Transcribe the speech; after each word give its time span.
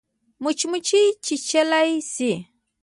مچمچۍ 0.43 1.03
چیچلای 1.25 1.91
شي 2.13 2.31